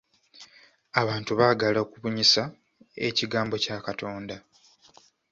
[1.01, 2.43] Abantu baagala okubunyisa
[3.07, 4.35] ekigambo kya Katonda.